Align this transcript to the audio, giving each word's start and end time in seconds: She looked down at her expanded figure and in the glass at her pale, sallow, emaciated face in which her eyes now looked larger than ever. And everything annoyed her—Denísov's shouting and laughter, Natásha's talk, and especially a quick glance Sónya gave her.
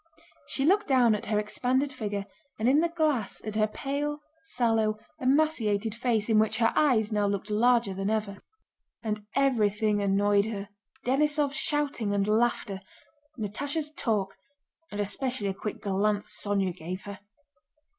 She 0.47 0.65
looked 0.65 0.87
down 0.87 1.13
at 1.13 1.27
her 1.27 1.37
expanded 1.37 1.91
figure 1.93 2.25
and 2.57 2.67
in 2.67 2.79
the 2.79 2.89
glass 2.89 3.39
at 3.45 3.55
her 3.55 3.67
pale, 3.67 4.17
sallow, 4.41 4.97
emaciated 5.19 5.93
face 5.93 6.27
in 6.27 6.39
which 6.39 6.57
her 6.57 6.73
eyes 6.75 7.11
now 7.11 7.27
looked 7.27 7.51
larger 7.51 7.93
than 7.93 8.09
ever. 8.09 8.39
And 9.03 9.23
everything 9.35 10.01
annoyed 10.01 10.45
her—Denísov's 10.47 11.53
shouting 11.55 12.15
and 12.15 12.27
laughter, 12.27 12.81
Natásha's 13.37 13.91
talk, 13.91 14.35
and 14.91 14.99
especially 14.99 15.49
a 15.49 15.53
quick 15.53 15.81
glance 15.83 16.35
Sónya 16.35 16.75
gave 16.75 17.03
her. 17.03 17.19